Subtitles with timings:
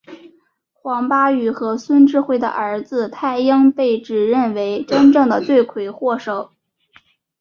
[0.73, 6.49] 黄巴宇和孙智慧的儿子泰英被指认为真正的罪魁祸首。